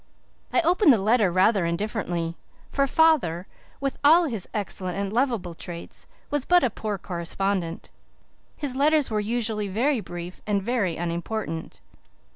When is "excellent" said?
4.51-4.97